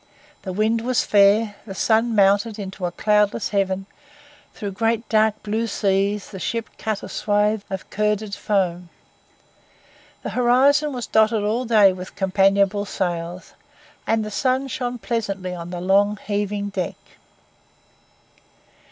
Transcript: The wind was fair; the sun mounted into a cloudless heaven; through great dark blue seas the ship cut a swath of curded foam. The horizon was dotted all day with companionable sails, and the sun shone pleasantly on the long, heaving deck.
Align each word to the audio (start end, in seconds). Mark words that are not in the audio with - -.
The 0.41 0.51
wind 0.51 0.81
was 0.81 1.03
fair; 1.05 1.57
the 1.67 1.75
sun 1.75 2.15
mounted 2.15 2.57
into 2.57 2.87
a 2.87 2.91
cloudless 2.91 3.49
heaven; 3.49 3.85
through 4.51 4.71
great 4.71 5.07
dark 5.09 5.43
blue 5.43 5.67
seas 5.67 6.31
the 6.31 6.39
ship 6.39 6.67
cut 6.79 7.03
a 7.03 7.07
swath 7.07 7.63
of 7.69 7.87
curded 7.91 8.33
foam. 8.33 8.89
The 10.23 10.31
horizon 10.31 10.91
was 10.91 11.05
dotted 11.05 11.43
all 11.43 11.65
day 11.65 11.93
with 11.93 12.15
companionable 12.15 12.85
sails, 12.85 13.53
and 14.07 14.25
the 14.25 14.31
sun 14.31 14.67
shone 14.69 14.97
pleasantly 14.97 15.53
on 15.53 15.69
the 15.69 15.79
long, 15.79 16.17
heaving 16.25 16.69
deck. 16.69 16.95